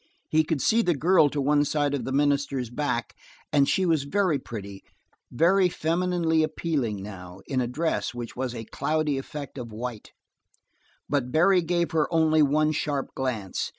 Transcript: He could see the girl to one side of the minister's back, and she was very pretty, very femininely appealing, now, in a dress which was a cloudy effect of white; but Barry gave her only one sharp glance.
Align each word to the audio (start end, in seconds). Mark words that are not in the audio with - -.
He 0.29 0.43
could 0.43 0.63
see 0.63 0.81
the 0.81 0.95
girl 0.95 1.29
to 1.29 1.39
one 1.39 1.63
side 1.63 1.93
of 1.93 2.05
the 2.05 2.11
minister's 2.11 2.71
back, 2.71 3.13
and 3.53 3.69
she 3.69 3.85
was 3.85 4.01
very 4.05 4.39
pretty, 4.39 4.83
very 5.31 5.69
femininely 5.69 6.41
appealing, 6.41 7.03
now, 7.03 7.41
in 7.45 7.61
a 7.61 7.67
dress 7.67 8.11
which 8.11 8.35
was 8.35 8.55
a 8.55 8.65
cloudy 8.65 9.19
effect 9.19 9.59
of 9.59 9.71
white; 9.71 10.09
but 11.07 11.31
Barry 11.31 11.61
gave 11.61 11.91
her 11.91 12.11
only 12.11 12.41
one 12.41 12.71
sharp 12.71 13.13
glance. 13.13 13.69